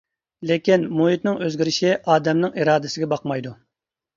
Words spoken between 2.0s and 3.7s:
ئادەمنىڭ ئىرادىسىگە باقمايدۇ.